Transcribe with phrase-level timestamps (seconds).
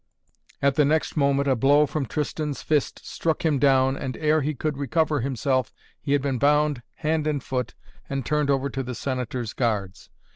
[0.63, 4.55] At the next moment a blow from Tristan's fist struck him down and, ere he
[4.55, 7.75] could recover himself, he had been bound, hand and foot,
[8.09, 10.09] and turned over to the Senator's guards.